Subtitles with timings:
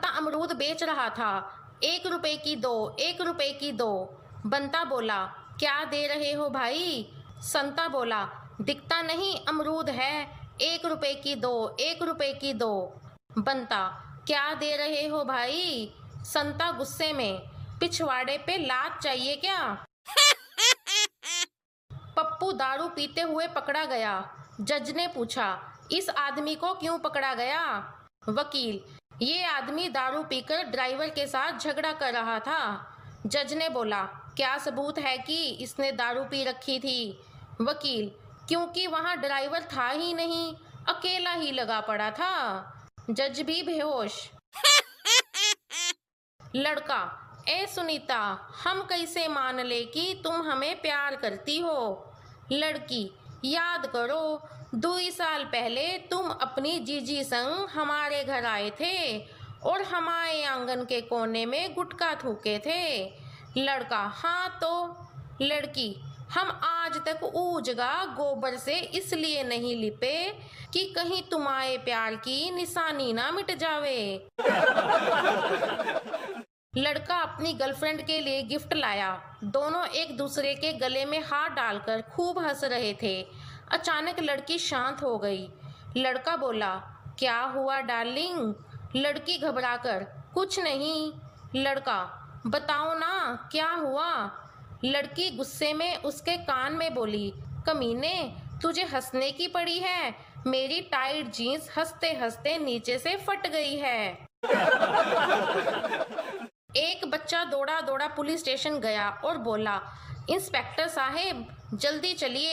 [0.00, 5.32] संता अमरूद बेच रहा था। एक रुपए की दो एक रुपए की दो। बंता बोला
[5.58, 7.12] क्या दे रहे हो भाई?
[7.44, 8.28] संता बोला
[8.60, 10.30] दिखता नहीं अमरूद है।
[10.60, 13.00] एक रुपए की दो एक रुपए की दो।
[13.38, 15.94] बंता क्या दे रहे हो भाई?
[16.24, 17.40] संता गुस्से में
[17.80, 19.86] पिछवाड़े पे लात चाहिए क्या?
[22.16, 25.60] पप्पू दारू पीते हुए पकड़ा गया। जज ने पूछा
[25.92, 27.94] इस आदमी को क्यों पकड़ा गया?
[28.28, 32.86] वकील ये आदमी दारू पीकर ड्राइवर के साथ झगड़ा कर रहा था।
[33.26, 34.02] जज ने बोला
[34.36, 37.18] क्या सबूत है कि इसने दारू पी रखी थी?
[37.60, 38.10] वकील
[38.48, 40.54] क्योंकि वहाँ ड्राइवर था ही नहीं
[40.88, 42.72] अकेला ही लगा पड़ा था।
[43.10, 44.30] जज भी बेहोश।
[46.56, 47.16] लड़का
[47.48, 52.12] ए सुनीता हम कैसे मान ले कि तुम हमें प्यार करती हो?
[52.52, 59.26] लड़की याद करो दो साल पहले तुम अपनी जीजी संग हमारे घर आए थे
[59.62, 63.04] और हमारे आँगन के कोने में गुटका थूके थे।
[63.56, 64.96] लड़का हाँ तो
[65.42, 65.96] लड़की,
[66.30, 70.32] हम आज तक ऊजगा गोबर से इसलिए नहीं लिपे
[70.72, 74.28] कि कहीं तुम्हारे प्यार की निशानी ना मिट जावे।
[76.76, 82.02] लड़का अपनी गर्लफ्रेंड के लिए गिफ्ट लाया। दोनों एक दूसरे के गले में हाथ डालकर
[82.02, 83.26] खूब हंस रहे थे।
[83.72, 85.50] अचानक लड़की शांत हो गई।
[85.96, 86.74] लड़का बोला,
[87.18, 88.54] क्या हुआ, डार्लिंग?
[88.96, 91.12] लड़की घबराकर, कुछ नहीं।
[91.56, 94.30] लड़का, बताओ ना, क्या हुआ?
[94.84, 97.32] लड़की गुस्से में उसके कान में बोली,
[97.66, 100.14] कमीने, तुझे हंसने की पड़ी है।
[100.46, 104.26] मेरी टाइट जीन्स हँसते हँसते नीचे से फट गई है।
[107.10, 109.80] बच्चा दौड़ा दौड़ा पुलिस स्टेशन गया और बोला,
[110.30, 112.52] इंस्पेक्टर साहेब, जल्दी चलिए।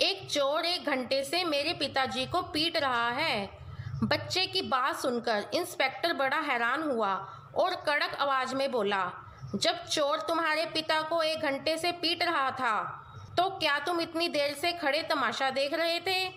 [0.00, 3.48] एक चोर एक घंटे से मेरे पिताजी को पीट रहा है।
[4.04, 7.14] बच्चे की बात सुनकर इंस्पेक्टर बड़ा हैरान हुआ
[7.56, 9.10] और कड़क आवाज़ में बोला,
[9.54, 12.98] जब चोर तुम्हारे पिता को एक घंटे से पीट रहा था
[13.36, 16.28] तो क्या तुम इतनी देर से खड़े तमाशा देख रहे थे?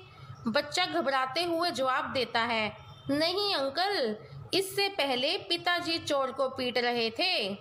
[0.48, 2.72] बच्चा घबराते हुए जवाब देता है,
[3.10, 4.16] नहीं, अंकल।
[4.56, 7.58] इससे पहले पिताजी चोर को पीट रहे थे।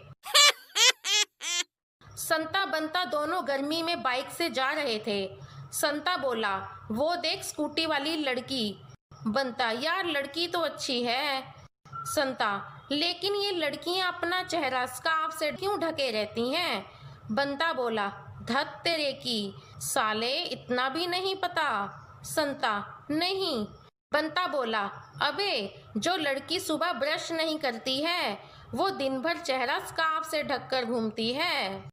[2.16, 5.36] संता बंता दोनों गर्मी में बाइक से जा रहे थे।
[5.72, 8.82] संता बोला, वो देख स्कूटी वाली लड़की।
[9.26, 11.54] बनता यार, लड़की तो अच्छी है।
[11.94, 16.84] संता, लेकिन ये लड़कियाँ अपना चेहरा स्कार्फ से क्यों ढके रहती हैं?
[17.30, 18.08] बंता बोला,
[18.42, 23.66] धत तेरे की, साले, इतना भी नहीं पता। संता, नहीं।
[24.14, 24.80] बंता बोला,
[25.22, 28.38] अबे, जो लड़की सुबह ब्रश नहीं करती है,
[28.74, 31.90] वो दिन भर चेहरा स्कार्फ से ढककर घूमती है।